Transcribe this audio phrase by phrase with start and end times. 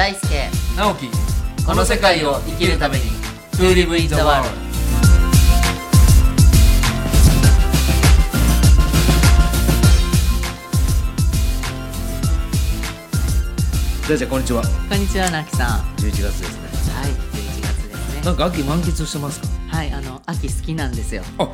[0.00, 0.18] 大輔。
[0.78, 1.10] 直樹。
[1.66, 3.02] この世界を生きるために。
[3.58, 4.48] To live in the world
[14.08, 14.62] 大ちゃんこんにちは。
[14.88, 15.80] こんにちはなきさん。
[15.96, 16.40] 11月です
[16.86, 16.94] ね。
[16.94, 18.22] はい11月ですね。
[18.24, 19.48] なんか秋満喫してますか？
[19.68, 21.22] はいあの秋好きなんですよ。
[21.36, 21.52] あ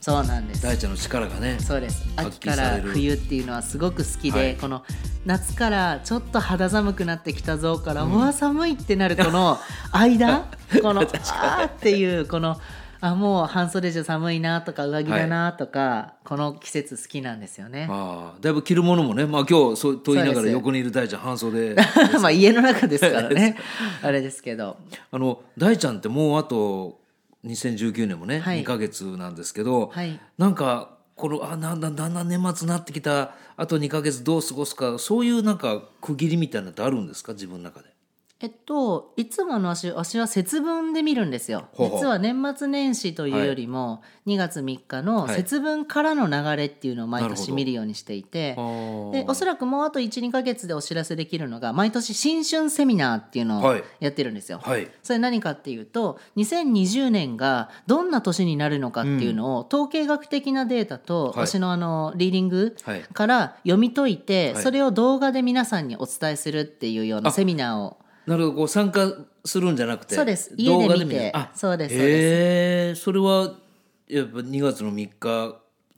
[0.00, 0.62] そうなんです。
[0.62, 2.02] 大ちゃんの力がねそうです。
[2.16, 4.56] 秋発から冬っていうのはすごく好きで、はい。
[4.56, 4.84] この
[5.26, 9.58] 夏からちょっと肌寒くなってきたぞから、うわ寒いってなるこの
[9.90, 10.46] 間
[10.80, 12.60] この あーっていうこの
[13.00, 17.88] あもう半袖じゃ寒いなとか上着だなとか、この季節好きなんですよね。
[17.90, 21.74] ああだいぶ着るものもねまあ今日そうと言いながら横にいる大ちゃん半袖
[22.22, 23.56] まあ家の中ですからね。
[24.02, 24.76] あれですけど。
[25.10, 27.00] あの大ちゃんってもうあと
[27.44, 28.60] 2019年もね、はい。
[28.60, 30.20] 2ヶ月なんですけど、はい。
[30.38, 37.95] なんかこのあなんだだんだん年末になってきたあと2か月どう過ごすかそういうなんか区切りみたいなのってあるんですか自分の中で？
[38.38, 41.68] えっといつもの私私は節分で見るんですよ。
[41.72, 41.98] ほうほう。
[42.00, 45.36] 実は年末年始というよりも、2月3日のはい。
[45.36, 53.84] 節分からの流れっていうのを毎年見るようにしていて、でおそらくもうあと12か月でお知らせできるのが毎年新春セミナーっていうのをはい。
[54.00, 54.60] やってるんですよ。
[54.62, 54.86] はい。
[55.02, 61.46] それ何かっていうと2020年がどんな年になるのかっていうのを、統計学的なデータと、はい。
[61.46, 63.00] 私のあのリーディングはい。
[63.00, 64.62] から読み解いて、はい。
[64.62, 69.12] それを動画で皆さんにお伝えするっていうようなセミナーをなるほどこう参加
[69.44, 70.52] するんじゃなくてそうです。
[70.56, 71.30] 家で見て。
[71.34, 72.24] あそうですそうです。
[72.24, 73.54] へえそれは
[74.08, 75.56] やっぱ2月の3日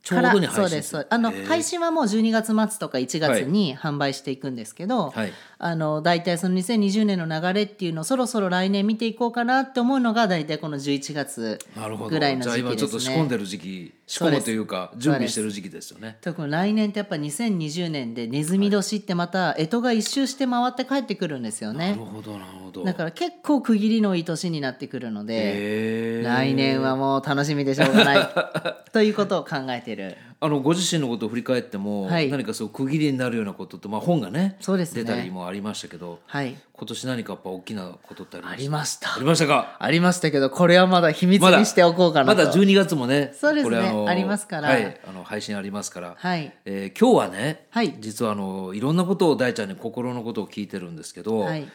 [0.08, 1.00] ちょうどに配信そうですそう。
[1.02, 5.32] ですあの、配信はもう12月末とか1月に販売していくんですけど、はい。
[5.60, 12.10] あの大体その2020年の流れっていうのをそろそろ来年見ていこうかなって思うのが大体この11月なるほど。
[12.10, 13.14] ぐらいのじゃあ今ちょっ時期ですね。
[13.14, 16.16] と仕込んでる時期仕込むというか準備してる時期ですよね。
[16.20, 22.84] 特に来年ってやっぱ2020年でネズミ年ってまた干支が一周して回って帰ってくるんですよなねるほどなるほど。
[22.84, 28.28] だから結構区切りのいい年になってくるので来年はもう楽しみでしょうがない。
[28.92, 29.97] ということを考えてる
[30.40, 32.30] あのご自身のことを振り返っても、はい。
[32.30, 35.02] 何かそう区切りになるようなことって、まあ、本がねそうですね。
[35.02, 36.56] 出たりもありましたけどはい。
[36.72, 39.18] 今年何かやっぱ大きなことってありまあした？
[39.18, 39.46] りました。
[39.46, 39.76] ありましたか？
[39.80, 42.38] ありましたけどこれはまだ秘密にしておこうかなと。
[42.38, 43.76] まだ12月もねそうですね。
[43.76, 44.68] これのありますから。
[44.68, 46.52] はい、あの配信ありますから、はい。
[46.64, 47.96] えー今日はね、はい。
[47.98, 51.66] 実はあのいろんなことを大ちゃんに心のことを聞いてるんですけど、はい。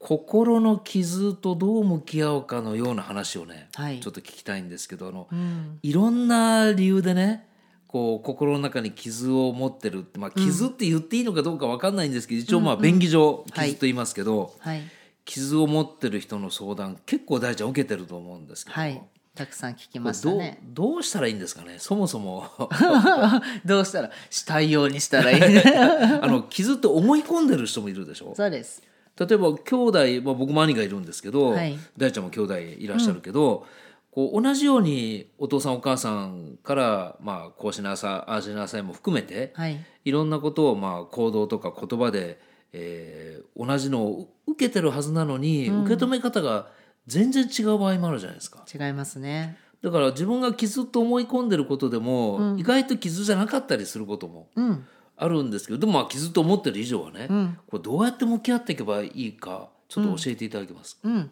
[0.00, 3.98] 心の傷とどう向き合うかのような話をね、はい。
[3.98, 5.80] ちょっと聞きたいんですけどあの、うん。
[5.82, 7.47] いろんな理由でね
[7.88, 14.82] こう心の中に傷を持ってるって、まあ、傷って言っていいのかどうか分かんないんですけど、一応まあ便宜上はい傷と言いますけど、はい。
[15.24, 19.02] 傷を持ってる人の相談結構大ちゃん受けてると思うんですけど、はい。
[19.34, 20.58] たくさん聞きこましたね。
[20.64, 21.76] どうしたらいいんですかね？
[21.78, 22.46] そもそも。
[23.64, 25.58] どうしたらしたいようにしたらいい？
[26.20, 28.34] あの傷って思い込んでる人もいるでしょ？
[28.34, 28.82] そうです。
[29.18, 31.76] 例えば兄弟、まあ、僕も兄がいるんですけど、はい。
[31.96, 33.66] 大ちゃんも兄弟いらっしゃるけど、
[34.18, 39.78] こう同じようにお父さんお母さんから、まあ、こうしなさいああしなさいも含めて、はい。
[40.04, 42.40] いろんなことをまあ行動とか言葉で、
[42.72, 46.68] えー同じのを受けてるはずなのに、受け止め方が
[47.06, 48.64] 全然違う場合もあるじゃないですか。
[48.72, 49.56] 違いますね。
[49.82, 54.84] だから自分が傷と思い込んでることでも、意外と傷じゃなかったりすることもうん。
[55.16, 57.58] あるんですけどでもまあ傷と思ってる以上はね、ん。
[57.68, 61.30] これどうやって向き合っていけばいいかちょっと教えていただけますか、うん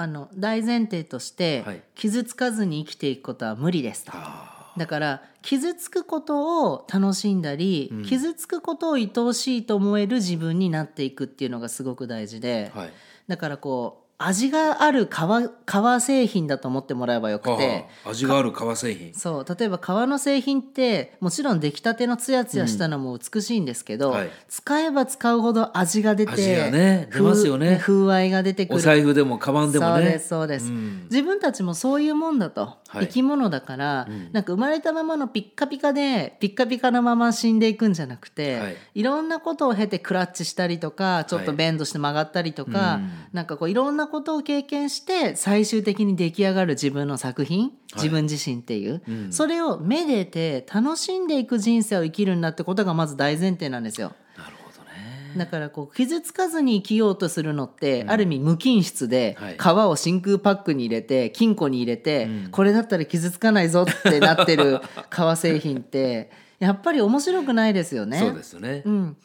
[0.00, 1.82] あの大前提として、はい。
[1.96, 4.12] 傷つかずに生きていくことは無理ですと。
[4.14, 12.92] あだから傷つくことを楽しんだり、傷つくことを愛おしいと思える自分になっていくっていうのがすごく大事で、ーはい。
[13.26, 38.76] だからこう味がある革革製品だと思ってもらえばよくて、味がある革製品そう例えば革の製品ってもちろん出来たてのツヤツヤしたのも美しいんですけど、はい使えば使うほど味が出て味がね出ますよね風風合いが出てくおる財布でもカバンでもねそうですそうです、ん自分たちもそういうもんだと、はい生き物だから、なんか生まれたままのピッカピカでピッカピカのまま死んでいくんじゃなくて、はい。
[38.94, 43.10] い、ろんなことを経てクラッチしたりとかちょっとベンドして曲がったりとか、うん。
[43.32, 49.32] なんかこういろんなことを経験して最終的に出来上がる自分の作品自分自身っていう、うん。
[49.32, 54.12] それをめでて楽しんでいく人生を生きるんだってことがまず大前提なんですよ。
[55.36, 59.56] だからこう傷つかずに生きようとするのって、ある意味無菌室ではい。
[59.58, 64.80] 皮を真空パックに入れて金庫に入れて、これだったら傷つかないぞってなってる
[65.10, 68.18] 革製品ってやっぱり面白くないですよね。
[68.18, 69.16] そうですよね、うん、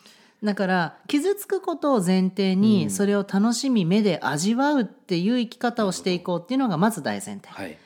[0.43, 7.49] だから傷つくことを前提にそれを楽しみ目で味わうっていう生き方をしていこうっていうのがまず大前提。
[7.49, 7.77] はい。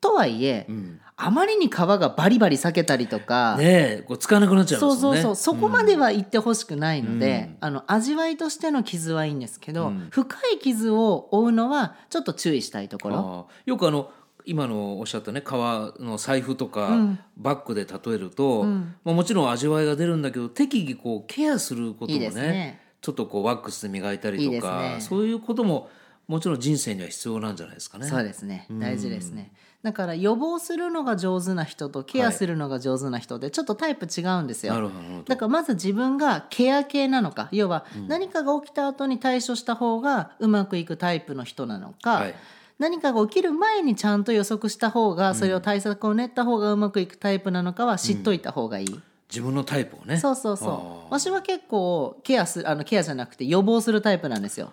[0.00, 3.64] とはいえ、うんあまりに皮がバリバリ裂けたりとか、ね
[4.00, 5.36] えこう使わなくなっちゃいそうそうそう。
[5.36, 7.56] そこまでは言ってほしくないので、うん。
[7.60, 10.08] あの味わいとしての傷はいいんですけど、うん。
[10.10, 13.48] 深い傷を負うのはちょっと注意したいところ。
[13.66, 14.10] よくあの
[14.46, 17.18] 今のおっしゃったね革の財布とか、うん。
[17.36, 18.94] バッグで例えると、うん。
[19.04, 22.80] まあ、もちろん味わいが出るんだけど適宜こうケアすることもねね。
[23.02, 24.96] ちょっとこうワックスで磨いたりとかね。
[25.00, 25.90] そういうことも
[26.28, 28.06] もちろん人生には必要なんじゃないですかね。
[28.06, 28.66] そうですね。
[28.70, 29.52] 大事ですね
[29.82, 35.00] だから予防するのが上手な人とケアするのが上手な人でちょっとタイプ違うんですよ、なるほど。
[35.00, 42.34] なるほどだからまず自分がケア系なのか要は何かが起きた後に対処した方がうまくいくタイプの人なのか、はい。
[42.78, 49.00] 何かが起きる前にちゃんと予測した方がそれを対策を練った方がうまくいくタイプなのかは知っといた方がいい、
[49.30, 50.16] 自分のタイプをね。
[50.18, 50.68] そうそうそう。
[50.68, 51.18] あー。
[51.20, 54.72] 私は結構ケアすあのケアじゃなくて予防するタイプなんですよ。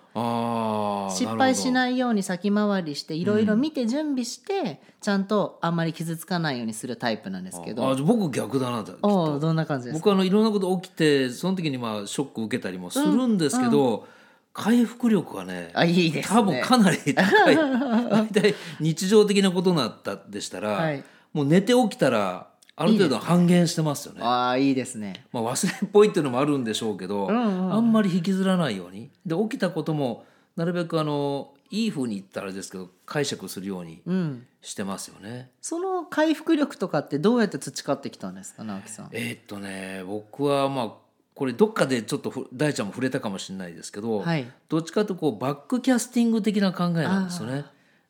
[1.12, 1.71] 失敗しい。
[1.71, 10.00] ないように先回りしていろいろ見て準備して、ちゃんとあんまり傷つかないようにするタイプなんですけあどあ僕逆だなきっおどんな感じですか？
[10.00, 14.07] 僕はあのいろんなこと起きてその時にまあショック受けたりもするんですけど、
[14.53, 16.36] 回復力がねあいいですね。
[16.36, 17.56] 多分かなり高い。
[17.56, 21.03] 大 体 日常的なことだったでしたら、はい。
[21.33, 22.46] もう寝て起きたら
[22.79, 24.21] ある程度半減してますよね。
[24.24, 25.25] ああいいですね。
[25.33, 27.74] まあ、忘れっぽいっていうのもあるんでしょうけど、んうん。
[27.74, 29.09] あんまり引きずらないように。
[29.25, 30.25] で起きたことも
[30.56, 34.45] なるべくあのいい風に言ったらあれですけど解釈するようにうん。
[34.62, 35.50] してますよね。
[35.59, 39.09] その回復力とかってどうやって培ってきたんですか直樹さん？
[39.12, 40.91] えーっとね僕はまあ
[41.33, 44.47] これどっかでちょっとふ大ちゃんも触れたかもしれないですけど、はい。
[44.69, 47.65] どっちかというとこうバックキャスティング的な考えなんですよね。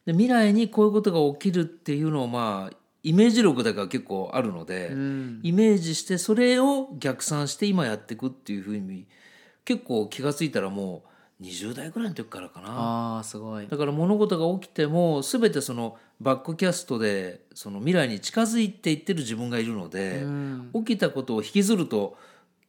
[0.06, 2.75] で未来にこういうことが起きるっていうのをまあ
[3.07, 5.39] イメージ力だから結構あるので、うん。
[5.42, 9.07] イメージしてそれを逆算して今やっていくっていうふうに
[9.63, 11.04] 結構気が付いたらも
[11.39, 12.68] う20代ぐらいの時からかな。
[12.69, 13.68] ああすごい。
[13.68, 20.69] だから物事が起きても全てそのバックキャストでその未来に近づいていってる自分がいるので、うん。
[20.86, 22.18] 起きたことを引きずると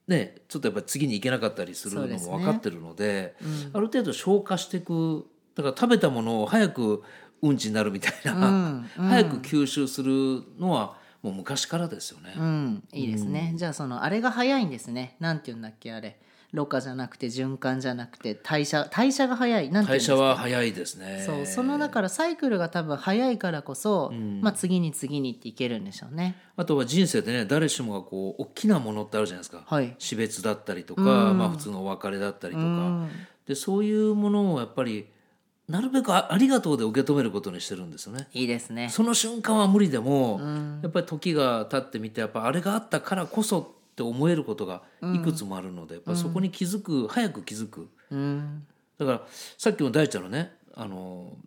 [0.07, 3.71] ねちょっとやっぱり次に行けなかったりするのも分かってるのでうん。
[3.73, 5.25] ある程度消化していく。
[5.55, 7.03] だから食べたものを早く
[7.41, 8.89] うんちになるみたいな、うん。
[8.97, 9.07] うん。
[9.07, 12.33] 早く吸収するのはもう昔からですよね。
[12.37, 12.83] うん。
[12.93, 14.69] いいですね、じゃあそのあれが早いん。
[14.69, 15.37] ですねなん。
[15.37, 15.61] て言うん。
[15.61, 16.19] だっけあれ
[16.51, 19.85] ろ過じゃなくて循環じゃなくて代謝代謝が早いなん。
[19.85, 21.21] て代謝は早いですね。
[21.23, 25.83] そうそのだからサイクルが多分早いからこそ、まあ、次に次にっていけるん。
[25.83, 26.35] でしょうね。
[26.57, 31.01] あとは人生でね誰しもがこう大きなものってあるじゃないですか、はい死別だったりとか、
[31.31, 31.37] うん。
[31.37, 33.09] まあ、普通のお別れだったりとか、うん。
[33.45, 35.07] でそういうものをやっぱり
[35.69, 38.27] なるべくあありがとうで受け止めることにしてるんですよね。
[38.33, 38.89] いいですね。
[38.89, 44.81] その瞬間は無理でも、んやっぱり時が経ってみてやっぱあれがあったからこそって思えることが
[45.13, 48.65] いくつもあるので、やっぱそこに気づく早く気づくうん
[48.97, 49.21] だから
[49.57, 51.37] さっきの大ちゃんのねあの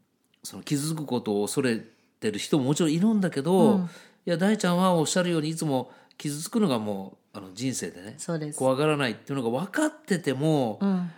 [0.45, 1.81] その傷つくことを恐れ
[2.21, 3.89] てる人ももちろんいるんだけど、
[4.25, 8.17] いや大ちゃんはおっしゃるようにいつも傷つくのがもうあの人生でね。
[8.55, 11.11] 怖がらないっていうのが分かってても、うん、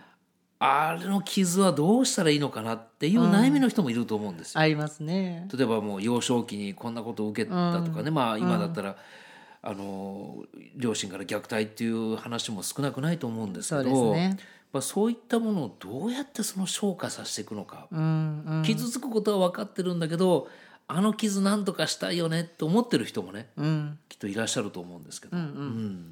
[0.59, 4.61] あれの傷はどうしたらいいのかなっていう悩みの人もいると思うんですよ。
[4.61, 5.47] ありますね。
[5.53, 8.95] 例えばもう幼少期にこんなことを受けたとかね、まあ今だったら、
[9.61, 10.43] あの
[10.75, 14.39] 両親から虐待っていう話も少なくないと思うんですけどそうですね。
[14.71, 17.87] まあ、そういったものをどうやってその消化させていくのか、
[18.65, 20.49] 傷つくことは分かってるんだけど
[20.87, 23.99] あの傷なんとかしたいよねって思ってる人もねうん。
[24.09, 26.11] きっといらっしゃると思うんですけど、うん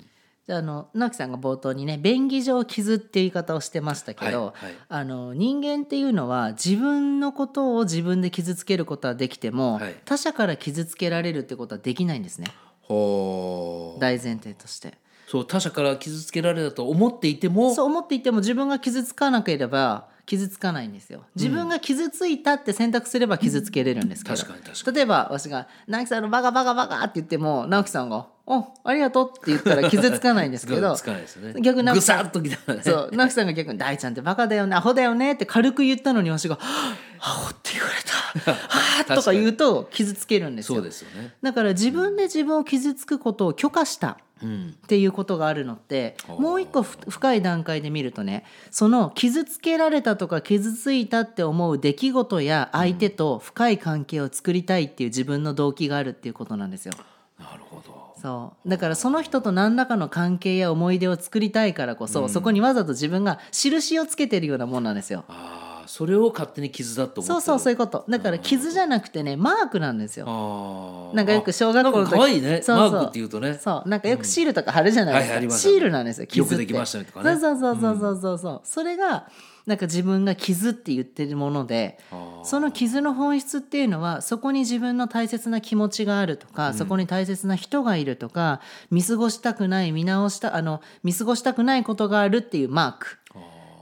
[0.49, 4.75] ああの直樹さんが冒頭にね便宜上傷っていう言い方をしてましたけど、はいはい。
[4.89, 9.95] あの人間っていうのは自分のことを自分で傷つけることはできても、はい。
[10.05, 12.47] 他者から傷つけられるってことはできないんですね。
[12.81, 14.01] ほう。
[14.01, 14.97] 大前提として。
[15.27, 21.25] そう他者から傷つけられたと思っていてもそう思っていても自分が傷つかなければ傷つかないんですよ。
[21.35, 30.95] 自分が傷ついたって選択すれば傷つけれるんですけど、例えば私が「直樹さんのバカバカバカ」って言っても直樹さんが「おありがとう」って言ったら傷つかないんですけど。
[31.61, 32.83] 逆になんかぐさっときたらね。
[32.83, 36.57] そう直樹さんが逆に「大ちゃんってバカだよねアホだよね」って軽く言ったのに私が
[37.19, 38.13] 「アホって言われた」
[38.51, 38.57] は
[39.09, 40.77] あとか言うと傷つけるんですよ。
[40.77, 41.33] そうですよね。
[41.41, 44.07] だから自分で自分を傷つくことを許可した。
[44.07, 56.93] うんっていうことがあるのってあーもう一個ふ深い段階で見るとねその傷つけられたとか傷ついたって思う出来事や相手と深い関係を作りたいっていう自分の動機があるっていうことなんですよ。
[57.39, 58.13] なるほど。
[58.21, 58.69] そう。
[58.69, 65.25] だからその人と何らかの関係や思い出を作りたいからこそ、そこにわざと自分が印をつけてるようなもんなんですよ。
[65.27, 67.33] ああそれを勝手に傷だと思ってる。
[67.33, 68.05] そうそうそういうこと。
[68.07, 71.11] だから傷じゃなくてねマークなんですよ。
[71.13, 72.61] なんかよく小学校の時か可愛いね。
[72.61, 72.91] そうそう。
[72.91, 73.59] マークっていうとね。
[73.61, 73.89] そう。
[73.89, 76.53] なんかよくシールとか貼るじゃないですか、シールなんですよ傷って。
[76.53, 77.37] よくできましたねとかね。
[77.39, 78.61] そうそうそうそうそうそう。
[78.63, 79.27] それが
[79.65, 81.97] なんか自分が傷って言ってるもので
[82.43, 88.59] その傷の本質っていうのはそこに自分の大切な気持ちがあるとか、そこに大切な人がいるとか
[88.91, 93.19] 見過ごしたくない見直したあの見過ごしたくないことがあるっていうマーク。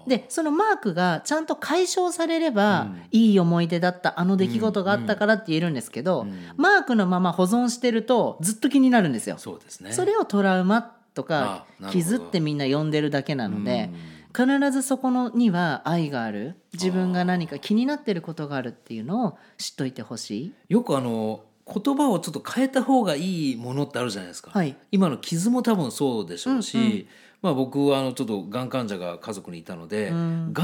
[0.08, 6.26] でそのマークがちゃんと解消されれば、いい思い出だったあの出来事があったからって言えるんですけど、
[6.58, 9.38] マークのまま保存してるとずっと気になるんですよ。
[9.38, 9.92] そうですね。
[9.92, 10.82] それをトラウマ
[11.14, 13.90] とか傷ってみんな呼んでるだけなので
[14.36, 20.54] 必ずそこのには愛がある自分が何か気になってることがあるっていうのを知っといてほしい。
[20.70, 24.76] よくあの言葉をちょっと変えた方がいいものってあるじゃないですか、はい。
[24.92, 27.08] 今の傷も多分そうでしょうし、
[27.42, 30.16] まあ、僕はあのちょっとがん患者が家族にいたので、が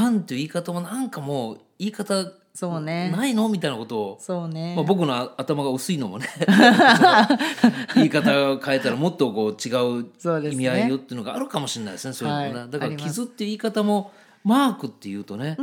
[0.10, 3.12] んっていう言い方もなんかもう言い方そうね。
[3.12, 6.28] ないのみたいなことを、そうね、まあ、僕の頭が薄いのもね
[7.94, 9.70] 言い方を変えたらもっとこう違
[10.18, 12.14] そう意味合いよっていうのがあるかもしれないですね。
[12.16, 12.70] そういうのね、はい。
[12.72, 14.12] だから傷っていう言い方も
[14.44, 15.56] マークっていうとね、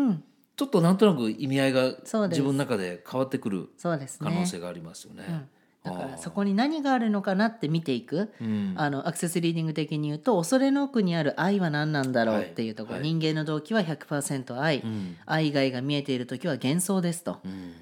[0.54, 1.94] ちょっとなんとなく意味合いが
[2.28, 5.49] 自分の中で変わってくる可能ね性がありますよね。
[5.85, 8.33] だからそこに何があるのかなって見ていく、
[8.75, 13.05] あのアクセスリーディング的に言うと恐れの奥にある愛は何なんだろうっていうところ、はい。
[13.05, 14.83] 人間の動機は100%愛、
[15.26, 17.38] 愛以外が見えている時は幻想ですと、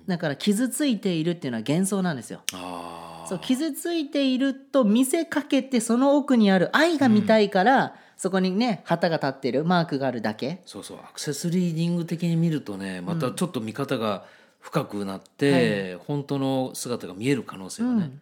[0.08, 2.40] だから傷ついているっていうのは幻想なんですよ。
[2.52, 10.60] あそう傷ついていると見せかけてその奥にある愛が見たいから、そこにね旗が立ってるマークがあるだけ。
[10.66, 10.98] そうそう。
[10.98, 14.24] アクセスリーディング的に見るとねまたちょっと見方が
[14.62, 18.12] 深くなって、本当の姿が見える可能性がね、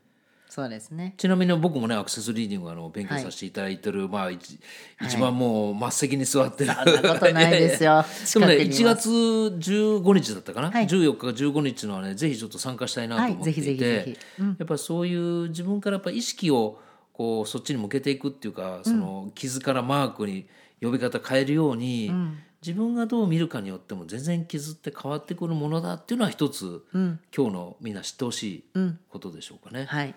[0.48, 1.14] そうですね。
[1.16, 4.58] ちなみに僕もねアクセスリーディングあの勉強させていただいてる、まあ一
[5.00, 8.04] 一番もう末席に座ってる、そんなことないですよ。
[8.34, 9.08] でもね1近くにいます。
[9.08, 10.86] 月15日だったかな、はい。
[10.88, 14.44] 14日か15日のはねぜひちょっと参加したいなと思っていて、はいぜひぜひぜひ。
[14.58, 16.80] やっぱりそういう自分からやっぱ意識を
[17.12, 20.46] こうそっちに向けていくっていうかその傷からマークに
[20.80, 22.12] 呼び方変えるように、
[22.62, 28.64] 自分がどう見るかによっても全然傷って変わってくるものだっていうのは一つ、今日のみんな知ってほしい
[29.08, 29.86] ことでしょうかね。
[29.86, 30.14] はい、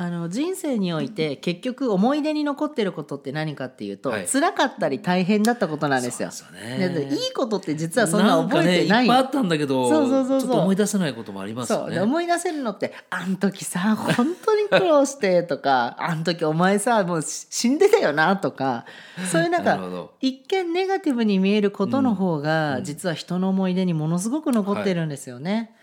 [0.00, 4.28] あの人生において結局思い出に残ってることって何かっていうと、はい。
[4.28, 6.30] 辛かったり大変だったことなんですよ。
[6.52, 7.08] ね。
[7.10, 9.06] いいことって実はそんな覚えてない。
[9.06, 10.40] んかね、いっぱいあったんだけどそうそうそうそう。
[10.40, 11.90] ちょっと思い出せないこともありますそう。
[11.90, 12.06] でよね。
[12.06, 18.84] 思い出せるのって「あん時さ本当に苦労して」とか「あん時お前さもうし死んでたよな」とか
[19.32, 25.74] そういうなんか一見ネガティブに見えることの方が、実は人の思い出にものすごく残ってるんですよね。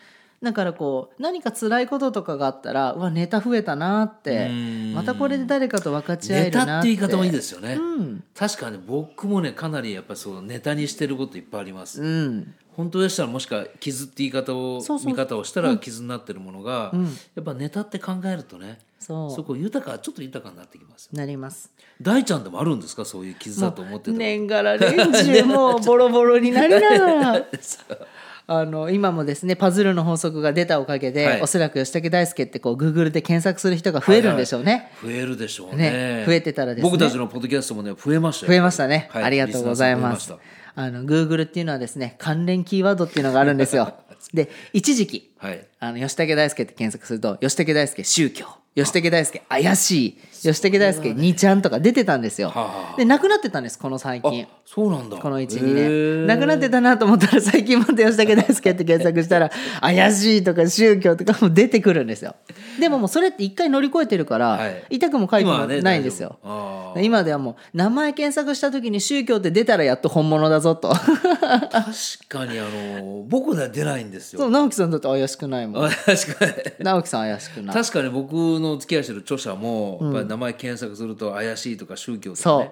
[0.45, 4.93] だからこう何か辛いこととかがあったらうわネタ増えたなってうん。
[4.93, 6.87] またこれで誰かと分かち合えネタるなって。
[6.93, 7.73] っていう言い方もいいですよね。
[7.73, 8.23] うん。
[8.35, 12.01] 確かに僕もねかなりやっぱりそうネタにしてることいっぱいあります。
[12.01, 12.53] うん。
[12.77, 16.91] 本当でしたらもしか傷って言い方を見方をしたら傷になってるものが、
[17.33, 21.11] やっぱネタって考えるとねそこ豊かちょっと豊かになってきますよ。
[21.17, 21.71] なります。
[22.01, 23.05] 大ちゃんでもあるんですか？
[23.05, 27.45] そういう傷だと思ってた年がら年中もうボロボロになりながら
[28.47, 31.41] あの今もですねパズルの法則が出たおかげで、はい。
[31.41, 35.91] おそらく吉武大輔ってこうグーグルで検索する人が増えるんでしょうね、増えるでしょうね。
[35.91, 36.23] ね。
[36.25, 36.89] 増えてたらですね。
[36.89, 38.49] 僕たちのポッドキャストもね増えましたよ。
[38.51, 39.23] 増えましたね、はい。
[39.23, 40.19] ありがとうございます。
[40.19, 43.93] リスナーさん増あの Google っていうのはですね関連キーワードっていうのがあるんですよ。
[44.33, 45.65] で一時期はい。
[45.79, 50.17] あの吉武大輔って検索すると吉武大輔宗教吉武大輔怪しい。
[50.41, 52.53] 吉武大輔2ちゃんとか出てたんですよ、
[52.97, 54.43] でなくなってたんですこの最近。
[54.43, 55.17] あそうなんだ。
[55.17, 55.87] このへ12年。
[55.87, 56.25] ー。
[56.25, 59.49] なくなってたなと思ったら最近また吉武大輔って検索したら
[59.81, 62.35] 怪しいとか宗教とかも出てくるんですよ。
[62.79, 70.89] でももうそれって一回乗り越えてるから、はい痛くも痒くもないんですよ、大丈夫あ今ではもう名前検索した時に宗教って出たらやっと本物だぞと。
[70.89, 74.39] ー確かにあの僕では出ないんですよ。
[74.39, 75.85] そう直樹さんだって怪しくないもん。
[75.85, 76.53] あ 確かに。
[76.79, 77.75] 直樹さん怪しくない。
[77.75, 82.71] 確かに僕の付き合いしてる著者もやっぱり名前検索すると怪しいとか宗教とかねそ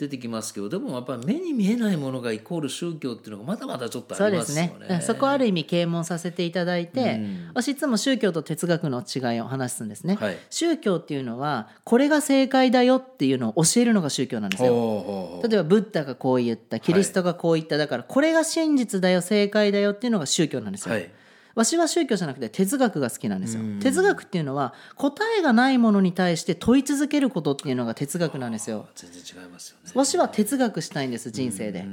[0.00, 4.74] 出てきますけどでもやっぱり目に見えないものがイコール宗教っていうのがまだまだちょっとありますね。
[4.80, 4.86] ね。
[4.88, 7.20] うんそこはある意味啓蒙させていただいて、
[7.52, 10.38] 私いつも宗教と哲学の違いを話すんですね、はい。
[10.48, 15.42] 宗教っていうのはこれが正解だよっていうのを教えるのが宗教なんですよ。
[15.46, 21.10] 例えばブッダがこう言ったキリストがこう言った、だからこれが真実だよ正解だよっていうのが宗教なんですよ、はい
[21.54, 23.62] わしは宗教じゃなくて哲学が好きなんですよ。
[23.80, 28.86] 哲学っていうのは答えがないものに対して問い続けることっていうのが哲学なんですよ。
[28.94, 29.92] 全然違いますよね。
[29.94, 31.86] わしは哲学したいんです人生で。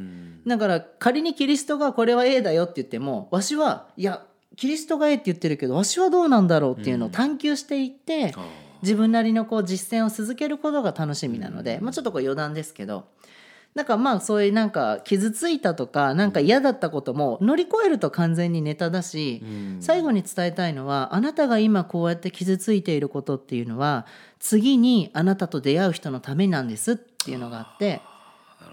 [0.45, 4.23] だから仮にキリストがこれは A だよって言ってもわしはいや
[4.55, 8.33] キリストが A って言ってるけどわしはどうなんだろうっていうのを探求していって
[8.81, 13.05] 自分なりのこう実践を続けることが楽しみなので、まあ、ちょっとこう余談ですけど
[13.77, 19.43] だからまあそういうなんか傷ついたとかなんか嫌だったことも乗り越えると完全にネタだし、
[19.79, 24.07] 最後に伝えたいのはあなたが今こうやって傷ついていることっていうのは
[24.39, 28.01] 次にあなたと出会う人のためなんですっていうのがあって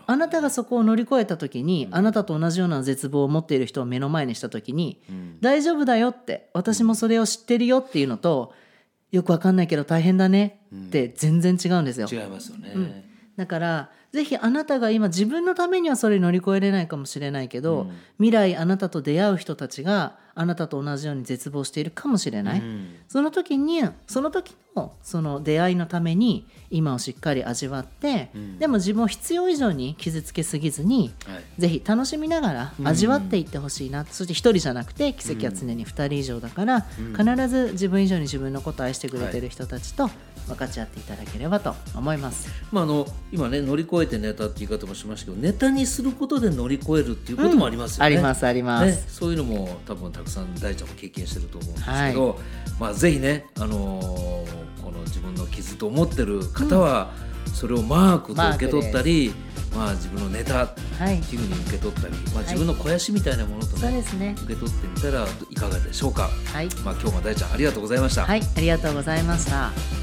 [0.07, 5.03] あなたがそこを乗り越えた時に、あなたと同じような絶望を持っている人を目の前にした時に、
[5.41, 8.53] 大丈夫だよって私もそれを知ってるよっていうのと
[9.13, 12.09] よくわかんないけど大変だねって全然違うんですよ。
[12.11, 22.62] 違いますよね、だからぜひあなたが今自分のためにはそれ乗り越えれないかもしれないけど、未来あなたと出会う人たちがあなたと同じように絶望しているかもしれない、
[23.09, 31.61] その時にその時のその出会いのために今をしっかり味わって、でも自分を必要以上に傷つけすぎずに、はい。
[31.61, 36.83] ぜひ楽しみながら味わっていってほしいな、そして一人じゃなくて奇跡は常に二人以上だから、
[37.17, 40.09] 必ず自分以上に自分のことを愛してくれてる人たちと
[40.47, 42.49] 分かち合っていただければと思います。
[42.73, 48.07] まあ、あの今ね乗り越えてネタって言い方もしましたけどネタにすることで乗り越えるっていうこともありますよね。
[48.07, 48.87] ありますあります。
[48.87, 52.41] ね、そういうのも多分たくさん大ちゃんも経験してると思うんですけど、
[52.79, 57.11] まあ、ぜひね、あのーこの自分の傷と思ってる方は、
[57.55, 59.33] それをマークと受け取ったり、
[59.75, 64.35] まあ、自分のネタってはい、いうふうに受け取ったり、まあ、自分の肥やしみたいなものとね、そうですね。
[64.45, 66.29] 受け取ってみたらいかがでしょうか。
[66.53, 68.27] はい、まあ、今日も大ちゃんありがとうございました。
[68.27, 69.94] はい、ありがとうございました。